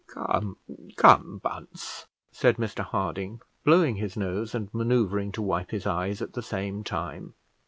[0.07, 0.57] "Come,
[0.97, 6.33] come, Bunce," said Mr Harding, blowing his nose and manoeuvring to wipe his eyes at
[6.33, 7.35] the same time.